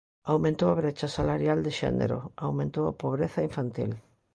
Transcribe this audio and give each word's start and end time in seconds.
Aumentou 0.33 0.67
a 0.71 0.77
brecha 0.81 1.07
salarial 1.17 1.59
de 1.65 1.71
xénero, 1.79 2.17
aumentou 2.47 2.85
a 2.87 2.97
pobreza 3.01 3.45
infantil. 3.49 3.91